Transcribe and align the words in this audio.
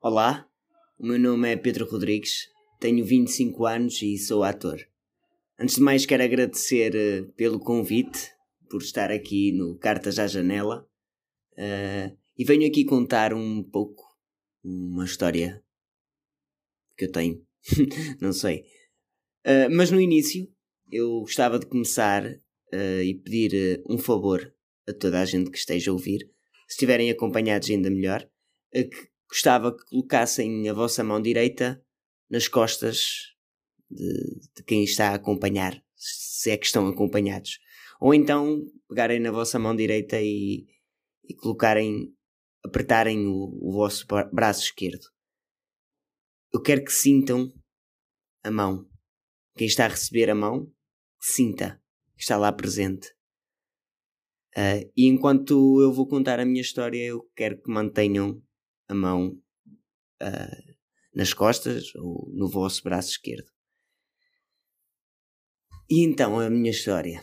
Olá, 0.00 0.48
o 0.96 1.04
meu 1.04 1.18
nome 1.18 1.50
é 1.50 1.56
Pedro 1.56 1.84
Rodrigues, 1.84 2.48
tenho 2.78 3.04
25 3.04 3.66
anos 3.66 4.00
e 4.00 4.16
sou 4.16 4.44
ator. 4.44 4.78
Antes 5.58 5.74
de 5.74 5.80
mais, 5.80 6.06
quero 6.06 6.22
agradecer 6.22 6.94
uh, 6.94 7.32
pelo 7.32 7.58
convite, 7.58 8.30
por 8.70 8.80
estar 8.80 9.10
aqui 9.10 9.50
no 9.50 9.76
Cartas 9.76 10.20
à 10.20 10.28
Janela 10.28 10.88
uh, 11.54 12.16
e 12.38 12.44
venho 12.44 12.64
aqui 12.68 12.84
contar 12.84 13.34
um 13.34 13.60
pouco 13.60 14.04
uma 14.62 15.04
história 15.04 15.60
que 16.96 17.06
eu 17.06 17.10
tenho, 17.10 17.44
não 18.22 18.32
sei. 18.32 18.66
Uh, 19.44 19.68
mas 19.68 19.90
no 19.90 20.00
início, 20.00 20.48
eu 20.92 21.22
gostava 21.22 21.58
de 21.58 21.66
começar 21.66 22.24
e 23.02 23.14
pedir 23.24 23.82
um 23.88 23.98
favor 23.98 24.54
a 24.88 24.92
toda 24.92 25.20
a 25.20 25.24
gente 25.24 25.50
que 25.50 25.58
esteja 25.58 25.90
a 25.90 25.94
ouvir, 25.94 26.20
se 26.68 26.74
estiverem 26.74 27.10
acompanhados 27.10 27.68
ainda 27.68 27.90
melhor, 27.90 28.28
que 28.70 29.08
gostava 29.28 29.76
que 29.76 29.84
colocassem 29.84 30.68
a 30.68 30.72
vossa 30.72 31.04
mão 31.04 31.20
direita 31.20 31.82
nas 32.30 32.48
costas 32.48 32.98
de, 33.90 34.40
de, 34.56 34.64
quem 34.64 34.84
está 34.84 35.10
a 35.10 35.14
acompanhar, 35.14 35.82
se 35.94 36.50
é 36.50 36.56
que 36.56 36.66
estão 36.66 36.86
acompanhados. 36.88 37.58
Ou 38.00 38.14
então 38.14 38.64
pegarem 38.88 39.20
na 39.20 39.30
vossa 39.30 39.58
mão 39.58 39.74
direita 39.74 40.20
e, 40.20 40.66
e 41.24 41.34
colocarem, 41.34 42.14
apertarem 42.64 43.26
o, 43.26 43.58
o 43.60 43.72
vosso 43.72 44.06
braço 44.32 44.64
esquerdo. 44.64 45.06
Eu 46.52 46.62
quero 46.62 46.84
que 46.84 46.92
sintam 46.92 47.52
a 48.42 48.50
mão. 48.50 48.88
Quem 49.56 49.66
está 49.66 49.84
a 49.84 49.88
receber 49.88 50.30
a 50.30 50.34
mão, 50.34 50.72
sinta 51.20 51.82
que 52.16 52.22
está 52.22 52.36
lá 52.36 52.52
presente. 52.52 53.08
Uh, 54.56 54.90
e 54.96 55.06
enquanto 55.06 55.80
eu 55.82 55.92
vou 55.92 56.06
contar 56.08 56.40
a 56.40 56.44
minha 56.44 56.60
história, 56.60 57.04
eu 57.04 57.28
quero 57.36 57.60
que 57.60 57.70
mantenham 57.70 58.42
a 58.88 58.94
mão 58.94 59.40
uh, 60.22 60.74
nas 61.14 61.32
costas 61.32 61.94
ou 61.94 62.30
no 62.32 62.48
vosso 62.48 62.82
braço 62.82 63.10
esquerdo. 63.10 63.50
E 65.90 66.04
então 66.04 66.38
a 66.38 66.50
minha 66.50 66.70
história. 66.70 67.22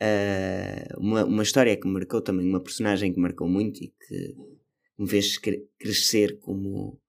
Uh, 0.00 1.00
uma, 1.00 1.24
uma 1.24 1.42
história 1.42 1.76
que 1.76 1.86
me 1.86 1.94
marcou 1.94 2.22
também, 2.22 2.46
uma 2.46 2.62
personagem 2.62 3.12
que 3.12 3.20
marcou 3.20 3.48
muito 3.48 3.82
e 3.82 3.88
que 3.88 4.34
me 4.98 5.08
fez 5.08 5.38
crescer 5.78 6.38
como, 6.40 7.00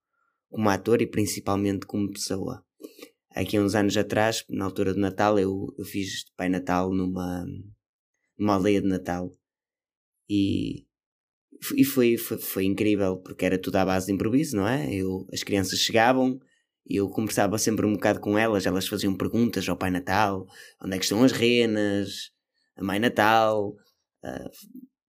como 0.50 0.70
ator 0.70 1.02
e 1.02 1.08
principalmente 1.08 1.86
como 1.86 2.12
pessoa. 2.12 2.66
Aqui 3.32 3.58
há 3.58 3.62
uns 3.62 3.76
anos 3.76 3.96
atrás, 3.96 4.44
na 4.50 4.66
altura 4.66 4.94
do 4.94 5.00
Natal, 5.00 5.38
eu, 5.38 5.74
eu 5.78 5.86
fiz 5.86 6.26
Pai 6.36 6.50
Natal 6.50 6.92
numa, 6.92 7.46
numa 8.38 8.56
aldeia 8.56 8.82
de 8.82 8.88
Natal 8.88 9.32
e 10.28 10.88
e 11.76 11.84
foi, 11.84 12.18
foi, 12.18 12.38
foi, 12.38 12.66
incrível, 12.66 13.18
porque 13.18 13.46
era 13.46 13.58
tudo 13.58 13.76
à 13.76 13.86
base 13.86 14.08
de 14.08 14.14
improviso, 14.14 14.56
não 14.56 14.68
é? 14.68 14.94
Eu, 14.94 15.28
as 15.32 15.44
crianças 15.44 15.80
chegavam 15.80 16.40
eu 16.90 17.08
conversava 17.08 17.58
sempre 17.60 17.86
um 17.86 17.94
bocado 17.94 18.20
com 18.20 18.38
elas, 18.38 18.66
elas 18.66 18.88
faziam 18.88 19.16
perguntas 19.16 19.70
ao 19.70 19.78
Pai 19.78 19.92
Natal, 19.92 20.48
onde 20.84 20.96
é 20.96 20.98
que 20.98 21.06
estão 21.06 21.24
as 21.24 21.32
renas, 21.32 22.32
a 22.76 22.84
Mãe 22.84 22.98
Natal, 23.00 23.76
uh, 24.24 24.50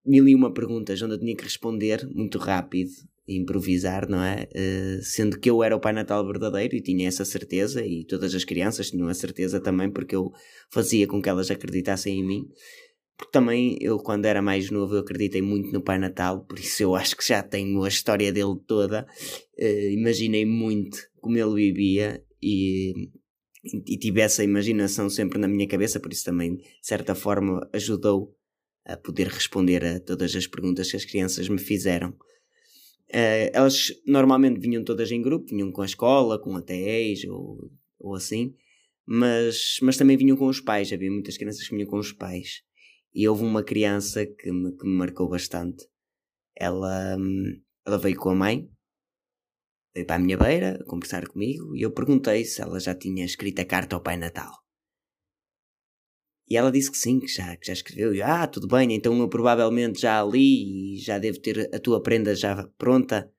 mil 0.05 0.29
e 0.29 0.35
uma 0.35 0.53
perguntas 0.53 1.01
onde 1.01 1.15
eu 1.15 1.19
tinha 1.19 1.35
que 1.35 1.45
responder 1.45 2.07
muito 2.13 2.37
rápido 2.37 2.91
e 3.27 3.39
improvisar, 3.39 4.07
não 4.09 4.23
é? 4.23 4.47
Uh, 4.55 5.03
sendo 5.03 5.39
que 5.39 5.49
eu 5.49 5.63
era 5.63 5.75
o 5.75 5.81
Pai 5.81 5.95
Natal 5.95 6.27
verdadeiro 6.27 6.77
e 6.77 6.83
tinha 6.83 7.09
essa 7.09 7.25
certeza 7.25 7.83
e 7.83 8.05
todas 8.05 8.35
as 8.35 8.45
crianças 8.45 8.91
tinham 8.91 9.09
a 9.09 9.15
certeza 9.15 9.59
também 9.59 9.91
porque 9.91 10.15
eu 10.15 10.31
fazia 10.71 11.07
com 11.07 11.23
que 11.23 11.31
elas 11.31 11.51
acreditassem 11.51 12.21
em 12.21 12.27
mim. 12.27 12.49
Porque 13.21 13.33
também 13.33 13.77
eu, 13.83 13.99
quando 13.99 14.25
era 14.25 14.41
mais 14.41 14.71
novo, 14.71 14.95
eu 14.95 15.01
acreditei 15.01 15.43
muito 15.43 15.71
no 15.73 15.83
Pai 15.83 15.99
Natal, 15.99 16.43
por 16.47 16.59
isso 16.59 16.83
eu 16.83 16.95
acho 16.95 17.15
que 17.15 17.29
já 17.29 17.43
tenho 17.43 17.85
a 17.85 17.89
história 17.89 18.33
dele 18.33 18.57
toda. 18.67 19.07
Uh, 19.59 19.91
imaginei 19.91 20.47
muito 20.47 20.99
como 21.21 21.37
ele 21.37 21.71
vivia 21.71 22.25
e, 22.43 23.11
e 23.63 23.99
tive 23.99 24.23
essa 24.23 24.43
imaginação 24.43 25.11
sempre 25.11 25.39
na 25.39 25.47
minha 25.47 25.69
cabeça, 25.69 26.01
por 26.01 26.11
isso 26.11 26.25
também, 26.25 26.57
de 26.57 26.65
certa 26.81 27.15
forma, 27.15 27.69
ajudou 27.75 28.35
a 28.87 28.97
poder 28.97 29.27
responder 29.27 29.85
a 29.85 30.01
todas 30.01 30.35
as 30.35 30.47
perguntas 30.47 30.91
que 30.91 30.97
as 30.97 31.05
crianças 31.05 31.47
me 31.47 31.59
fizeram. 31.59 32.13
Uh, 33.11 33.53
elas 33.53 33.93
normalmente 34.07 34.59
vinham 34.59 34.83
todas 34.83 35.13
em 35.13 35.21
grupo, 35.21 35.51
vinham 35.51 35.71
com 35.71 35.83
a 35.83 35.87
escola, 35.87 36.39
com 36.39 36.57
a 36.57 36.63
TEs 36.63 37.25
ou, 37.25 37.71
ou 37.99 38.15
assim, 38.15 38.55
mas, 39.05 39.77
mas 39.83 39.99
também 39.99 40.17
vinham 40.17 40.39
com 40.39 40.47
os 40.47 40.59
pais. 40.59 40.91
Havia 40.91 41.11
muitas 41.11 41.37
crianças 41.37 41.69
que 41.69 41.75
vinham 41.75 41.87
com 41.87 41.99
os 41.99 42.13
pais. 42.13 42.63
E 43.13 43.29
houve 43.29 43.45
uma 43.45 43.65
criança 43.65 44.25
que 44.25 44.53
me, 44.53 44.77
que 44.77 44.87
me 44.87 44.97
marcou 44.97 45.29
bastante. 45.29 45.87
Ela, 46.57 47.17
hum, 47.19 47.61
ela 47.87 47.99
veio 47.99 48.17
com 48.17 48.31
a 48.31 48.35
mãe, 48.35 48.71
veio 49.95 50.07
para 50.07 50.17
a 50.17 50.19
minha 50.19 50.37
beira 50.37 50.83
conversar 50.87 51.27
comigo 51.27 51.75
e 51.75 51.83
eu 51.83 51.93
perguntei 51.93 52.45
se 52.45 52.63
ela 52.63 52.79
já 52.79 52.95
tinha 52.95 53.25
escrito 53.25 53.61
a 53.61 53.65
carta 53.65 53.97
ao 53.97 54.03
Pai 54.03 54.17
Natal. 54.17 54.53
E 56.49 56.57
ela 56.57 56.73
disse 56.73 56.91
que 56.91 56.99
sim, 56.99 57.21
que 57.21 57.29
já, 57.29 57.57
que 57.57 57.67
já 57.69 57.73
escreveu. 57.73 58.13
E, 58.13 58.21
ah, 58.21 58.45
tudo 58.47 58.67
bem, 58.67 58.93
então 58.93 59.17
eu 59.21 59.29
provavelmente 59.29 60.01
já 60.01 60.23
li 60.25 60.97
e 60.97 60.99
já 60.99 61.17
devo 61.17 61.39
ter 61.41 61.73
a 61.73 61.79
tua 61.79 62.03
prenda 62.03 62.35
já 62.35 62.67
pronta, 62.77 63.33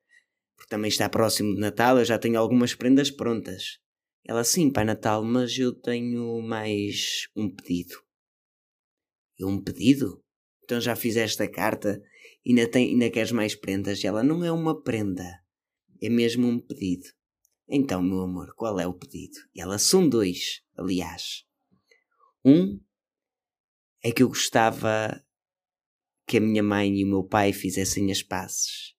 porque 0.55 0.69
também 0.69 0.87
está 0.87 1.09
próximo 1.09 1.53
de 1.53 1.59
Natal, 1.59 1.99
eu 1.99 2.05
já 2.05 2.17
tenho 2.17 2.39
algumas 2.39 2.73
prendas 2.73 3.11
prontas. 3.11 3.79
Ela, 4.25 4.45
sim, 4.45 4.71
Pai 4.71 4.85
Natal, 4.85 5.25
mas 5.25 5.57
eu 5.57 5.73
tenho 5.73 6.41
mais 6.41 7.27
um 7.35 7.53
pedido. 7.53 7.95
É 9.41 9.45
um 9.45 9.61
pedido? 9.61 10.23
Então 10.63 10.79
já 10.79 10.95
fizeste 10.95 11.41
a 11.41 11.51
carta 11.51 12.01
e 12.45 12.51
ainda, 12.51 12.69
tem, 12.69 12.89
ainda 12.89 13.09
queres 13.09 13.31
mais 13.31 13.55
prendas? 13.55 14.03
E 14.03 14.07
ela 14.07 14.23
não 14.23 14.43
é 14.43 14.51
uma 14.51 14.81
prenda, 14.81 15.43
é 16.01 16.09
mesmo 16.09 16.47
um 16.47 16.59
pedido. 16.59 17.07
Então, 17.67 18.01
meu 18.01 18.21
amor, 18.21 18.53
qual 18.55 18.79
é 18.79 18.85
o 18.85 18.93
pedido? 18.93 19.37
E 19.55 19.61
ela 19.61 19.77
são 19.77 20.07
dois, 20.07 20.61
aliás. 20.77 21.45
Um 22.43 22.79
é 24.03 24.11
que 24.11 24.23
eu 24.23 24.27
gostava 24.27 25.23
que 26.27 26.37
a 26.37 26.41
minha 26.41 26.63
mãe 26.63 26.97
e 26.97 27.05
o 27.05 27.07
meu 27.07 27.23
pai 27.23 27.53
fizessem 27.53 28.11
as 28.11 28.21
pazes. 28.21 28.95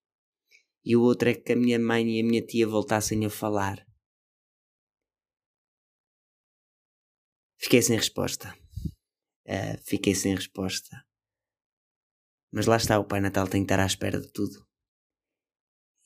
E 0.84 0.96
o 0.96 1.02
outro 1.02 1.28
é 1.28 1.34
que 1.34 1.52
a 1.52 1.56
minha 1.56 1.78
mãe 1.78 2.18
e 2.18 2.20
a 2.20 2.24
minha 2.24 2.44
tia 2.44 2.66
voltassem 2.66 3.24
a 3.24 3.30
falar. 3.30 3.86
Fiquei 7.56 7.80
sem 7.80 7.96
resposta. 7.96 8.61
Uh, 9.46 9.76
fiquei 9.84 10.14
sem 10.14 10.34
resposta. 10.34 11.04
Mas 12.52 12.66
lá 12.66 12.76
está, 12.76 12.98
o 12.98 13.04
Pai 13.06 13.20
Natal 13.20 13.48
tem 13.48 13.62
que 13.62 13.72
estar 13.72 13.80
à 13.82 13.86
espera 13.86 14.20
de 14.20 14.30
tudo. 14.30 14.66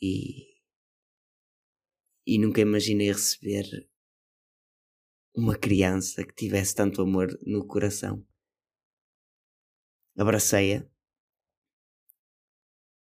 E. 0.01 0.57
E 2.27 2.39
nunca 2.39 2.61
imaginei 2.61 3.13
receber 3.13 3.65
uma 5.35 5.57
criança 5.57 6.25
que 6.25 6.35
tivesse 6.35 6.75
tanto 6.75 7.03
amor 7.03 7.29
no 7.43 7.67
coração. 7.67 8.27
Abracei-a 10.17 10.89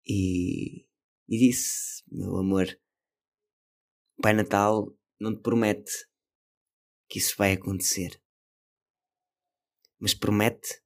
e, 0.06 0.88
e 1.28 1.38
disse: 1.38 2.04
Meu 2.10 2.38
amor, 2.38 2.68
Pai 4.22 4.34
Natal 4.34 4.98
não 5.20 5.36
te 5.36 5.42
promete 5.42 5.92
que 7.10 7.20
isso 7.20 7.36
vai 7.38 7.54
acontecer 7.54 8.23
mas 10.04 10.14
promete 10.14 10.82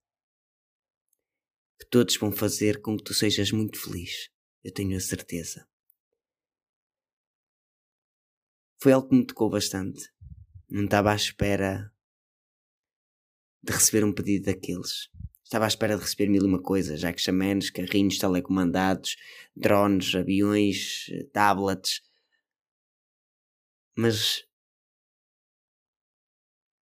que 1.80 1.88
todos 1.90 2.16
vão 2.18 2.32
fazer 2.32 2.80
com 2.84 2.96
que 2.96 3.04
tu 3.04 3.16
sejas 3.16 3.52
muito 3.52 3.82
feliz. 3.82 4.30
Eu 4.64 4.72
tenho 4.72 4.96
a 4.96 5.00
certeza. 5.00 5.68
Foi 8.80 8.92
algo 8.92 9.10
que 9.10 9.16
me 9.16 9.26
tocou 9.26 9.50
bastante. 9.50 10.08
Não 10.70 10.84
estava 10.84 11.12
à 11.12 11.16
espera 11.16 11.92
de 13.64 13.74
receber 13.74 14.06
um 14.06 14.14
pedido 14.14 14.46
daqueles. 14.46 15.10
Estava 15.44 15.66
à 15.66 15.68
espera 15.68 15.96
de 15.96 16.04
receber 16.04 16.30
mil 16.30 16.44
e 16.44 16.46
uma 16.46 16.62
coisas, 16.62 17.00
já 17.00 17.12
que 17.12 17.20
chamanes, 17.20 17.72
carrinhos 17.72 18.20
telecomandados, 18.20 19.16
drones, 19.56 20.14
aviões, 20.14 21.08
tablets. 21.34 22.04
Mas 23.98 24.47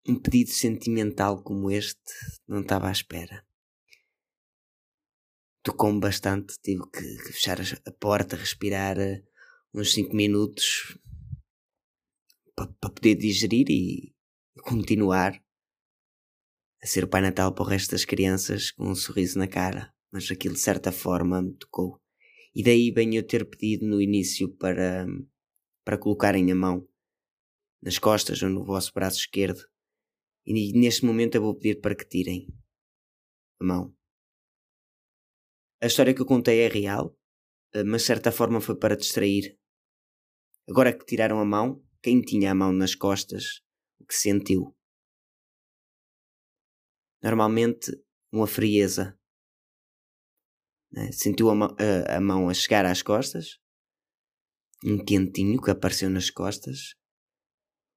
um 0.06 0.18
pedido 0.18 0.50
sentimental 0.50 1.42
como 1.42 1.70
este 1.70 2.12
não 2.46 2.60
estava 2.60 2.88
à 2.88 2.92
espera. 2.92 3.44
Tocou-me 5.62 6.00
bastante, 6.00 6.58
tive 6.60 6.82
que, 6.90 7.32
fechar 7.32 7.58
a 7.60 7.92
porta, 7.92 8.34
respirar 8.36 8.98
eh, 8.98 9.22
uns 9.72 9.92
5 9.92 10.14
minutos 10.14 10.98
para 12.56 12.66
pa 12.80 12.90
poder 12.90 13.14
digerir 13.14 13.66
e 13.70 14.12
continuar 14.62 15.40
a 16.82 16.86
ser 16.86 17.04
o 17.04 17.08
Pai 17.08 17.20
Natal 17.20 17.54
para 17.54 17.62
o 17.62 17.66
resto 17.66 17.92
das 17.92 18.04
crianças 18.04 18.72
com 18.72 18.90
um 18.90 18.94
sorriso 18.94 19.38
na 19.38 19.46
cara. 19.46 19.94
Mas 20.10 20.28
aquilo 20.30 20.54
de 20.54 20.60
certa 20.60 20.90
forma 20.90 21.40
me 21.40 21.54
tocou. 21.54 22.00
E 22.54 22.62
daí 22.62 22.90
bem 22.92 23.14
eu 23.14 23.26
ter 23.26 23.48
pedido 23.48 23.86
no 23.86 24.02
início 24.02 24.48
para, 24.56 25.06
para 25.84 25.96
colocarem 25.96 26.50
a 26.50 26.54
mão 26.56 26.86
nas 27.80 27.98
costas 27.98 28.42
ou 28.42 28.50
no 28.50 28.64
vosso 28.64 28.92
braço 28.92 29.18
esquerdo 29.20 29.64
e 30.46 30.72
neste 30.72 31.04
momento 31.04 31.36
eu 31.36 31.42
vou 31.42 31.54
pedir 31.54 31.80
para 31.80 31.94
que 31.94 32.04
tirem 32.04 32.48
a 33.60 33.64
mão. 33.64 33.94
A 35.80 35.86
história 35.86 36.14
que 36.14 36.22
eu 36.22 36.26
contei 36.26 36.60
é 36.60 36.68
real, 36.68 37.16
eh, 37.74 37.84
mas 37.84 38.02
de 38.02 38.06
certa 38.06 38.30
forma 38.30 38.60
foi 38.60 38.76
para 38.76 38.96
distrair 38.96 39.58
Agora 40.68 40.96
que 40.96 41.04
tiraram 41.04 41.40
a 41.40 41.44
mão, 41.44 41.84
quem 42.00 42.22
tinha 42.22 42.52
a 42.52 42.54
mão 42.54 42.72
nas 42.72 42.94
costas, 42.94 43.60
o 44.00 44.06
que 44.06 44.14
sentiu? 44.14 44.76
Normalmente, 47.20 47.90
uma 48.32 48.46
frieza. 48.46 49.18
Né? 50.90 51.10
Sentiu 51.10 51.50
a, 51.50 51.54
mão, 51.54 51.76
a, 51.78 52.16
a 52.16 52.20
mão 52.20 52.48
a 52.48 52.54
chegar 52.54 52.86
às 52.86 53.02
costas, 53.02 53.58
um 54.84 55.04
quentinho 55.04 55.60
que 55.60 55.70
apareceu 55.70 56.08
nas 56.08 56.30
costas. 56.30 56.94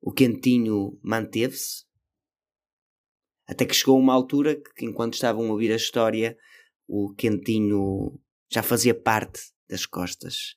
O 0.02 0.12
quentinho 0.12 1.00
manteve-se, 1.04 1.85
até 3.48 3.66
que 3.66 3.74
chegou 3.74 4.00
uma 4.00 4.14
altura 4.14 4.56
que, 4.56 4.86
enquanto 4.86 5.14
estavam 5.14 5.48
a 5.48 5.52
ouvir 5.52 5.72
a 5.72 5.76
história, 5.76 6.38
o 6.88 7.14
quentinho 7.14 8.20
já 8.52 8.64
fazia 8.64 8.94
parte 8.94 9.52
das 9.70 9.86
costas. 9.86 10.56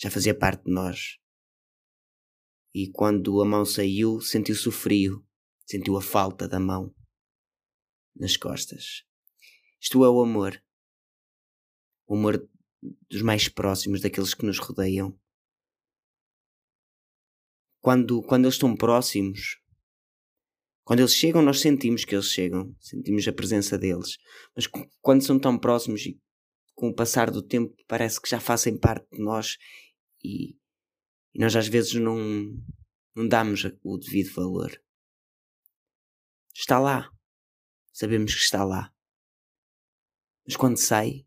Já 0.00 0.10
fazia 0.10 0.36
parte 0.36 0.64
de 0.64 0.72
nós. 0.72 1.18
E 2.74 2.90
quando 2.90 3.40
a 3.40 3.44
mão 3.44 3.64
saiu, 3.64 4.20
sentiu-se 4.20 4.68
o 4.68 4.72
frio, 4.72 5.26
sentiu 5.66 5.96
a 5.96 6.02
falta 6.02 6.46
da 6.46 6.60
mão 6.60 6.94
nas 8.14 8.36
costas. 8.36 9.04
Isto 9.80 10.04
é 10.04 10.08
o 10.08 10.20
amor. 10.20 10.62
O 12.06 12.14
amor 12.14 12.48
dos 13.10 13.22
mais 13.22 13.48
próximos, 13.48 14.00
daqueles 14.00 14.34
que 14.34 14.44
nos 14.44 14.58
rodeiam. 14.58 15.18
Quando, 17.80 18.22
quando 18.22 18.44
eles 18.44 18.54
estão 18.54 18.76
próximos, 18.76 19.60
quando 20.86 21.00
eles 21.00 21.14
chegam, 21.14 21.42
nós 21.42 21.60
sentimos 21.60 22.04
que 22.04 22.14
eles 22.14 22.30
chegam, 22.30 22.72
sentimos 22.80 23.26
a 23.26 23.32
presença 23.32 23.76
deles. 23.76 24.18
Mas 24.54 24.68
quando 25.00 25.26
são 25.26 25.36
tão 25.36 25.58
próximos 25.58 26.06
e 26.06 26.16
com 26.76 26.90
o 26.90 26.94
passar 26.94 27.28
do 27.28 27.42
tempo 27.42 27.74
parece 27.88 28.22
que 28.22 28.28
já 28.28 28.38
fazem 28.38 28.78
parte 28.78 29.04
de 29.10 29.20
nós 29.20 29.56
e, 30.22 30.52
e 31.34 31.40
nós 31.40 31.56
às 31.56 31.66
vezes 31.66 31.94
não, 31.94 32.16
não 33.16 33.26
damos 33.26 33.64
o 33.82 33.98
devido 33.98 34.32
valor. 34.32 34.80
Está 36.54 36.78
lá. 36.78 37.10
Sabemos 37.92 38.32
que 38.32 38.40
está 38.42 38.62
lá. 38.62 38.94
Mas 40.46 40.54
quando 40.54 40.76
sai, 40.76 41.26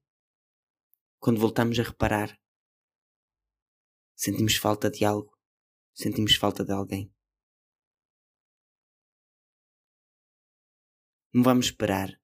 quando 1.19 1.37
voltamos 1.37 1.77
a 1.79 1.83
reparar, 1.83 2.39
sentimos 4.15 4.55
falta 4.55 4.89
de 4.89 5.03
algo, 5.03 5.37
sentimos 5.93 6.35
falta 6.35 6.63
de 6.63 6.71
alguém. 6.71 7.13
Vamos 11.33 11.67
esperar 11.67 12.19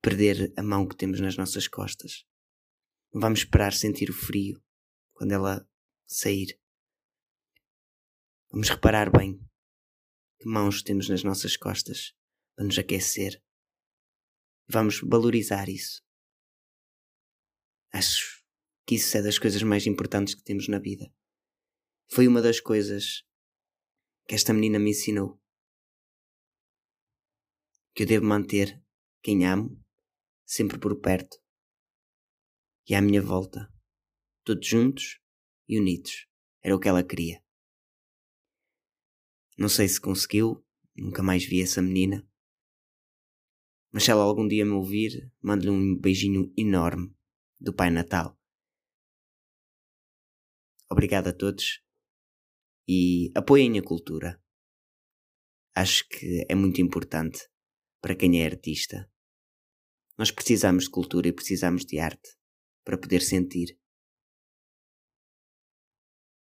perder 0.00 0.52
a 0.56 0.62
mão 0.62 0.86
que 0.86 0.96
temos 0.96 1.20
nas 1.20 1.36
nossas 1.36 1.68
costas. 1.68 2.24
Não 3.12 3.20
vamos 3.20 3.40
esperar 3.40 3.72
sentir 3.72 4.10
o 4.10 4.14
frio 4.14 4.62
quando 5.12 5.32
ela 5.32 5.68
sair. 6.06 6.58
Vamos 8.50 8.68
reparar 8.68 9.10
bem 9.10 9.38
que 10.40 10.48
mãos 10.48 10.82
temos 10.82 11.08
nas 11.08 11.22
nossas 11.22 11.56
costas 11.56 12.14
para 12.54 12.64
nos 12.64 12.78
aquecer. 12.78 13.42
Vamos 14.68 15.00
valorizar 15.00 15.68
isso. 15.68 16.02
Acho 17.92 18.44
que 18.86 18.96
isso 18.96 19.16
é 19.16 19.22
das 19.22 19.38
coisas 19.38 19.62
mais 19.62 19.86
importantes 19.86 20.34
que 20.34 20.42
temos 20.42 20.68
na 20.68 20.78
vida. 20.78 21.12
Foi 22.08 22.26
uma 22.26 22.42
das 22.42 22.60
coisas 22.60 23.24
que 24.26 24.34
esta 24.34 24.52
menina 24.52 24.78
me 24.78 24.90
ensinou 24.90 25.41
que 27.94 28.04
eu 28.04 28.06
devo 28.06 28.24
manter 28.24 28.82
quem 29.22 29.46
amo 29.46 29.78
sempre 30.46 30.78
por 30.78 31.00
perto 31.00 31.36
e 32.88 32.94
à 32.94 33.00
minha 33.00 33.22
volta, 33.22 33.72
todos 34.44 34.66
juntos 34.66 35.20
e 35.68 35.78
unidos. 35.78 36.26
Era 36.62 36.74
o 36.74 36.80
que 36.80 36.88
ela 36.88 37.04
queria. 37.04 37.42
Não 39.58 39.68
sei 39.68 39.88
se 39.88 40.00
conseguiu, 40.00 40.64
nunca 40.96 41.22
mais 41.22 41.44
vi 41.44 41.60
essa 41.60 41.82
menina. 41.82 42.26
Mas 43.92 44.04
se 44.04 44.10
ela 44.10 44.22
algum 44.22 44.48
dia 44.48 44.64
me 44.64 44.72
ouvir, 44.72 45.30
mando-lhe 45.40 45.70
um 45.70 45.98
beijinho 45.98 46.52
enorme 46.56 47.14
do 47.60 47.74
Pai 47.74 47.90
Natal. 47.90 48.38
Obrigado 50.90 51.28
a 51.28 51.32
todos 51.32 51.82
e 52.88 53.30
apoiem 53.34 53.78
a 53.78 53.82
cultura. 53.82 54.42
Acho 55.74 56.08
que 56.08 56.44
é 56.48 56.54
muito 56.54 56.80
importante 56.80 57.51
para 58.02 58.16
quem 58.16 58.42
é 58.42 58.46
artista. 58.46 59.08
Nós 60.18 60.32
precisamos 60.32 60.84
de 60.84 60.90
cultura 60.90 61.28
e 61.28 61.32
precisamos 61.32 61.86
de 61.86 62.00
arte 62.00 62.36
para 62.84 62.98
poder 62.98 63.22
sentir. 63.22 63.78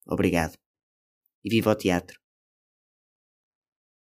Obrigado. 0.06 0.56
E 1.42 1.48
viva 1.50 1.72
o 1.72 1.74
teatro! 1.74 2.20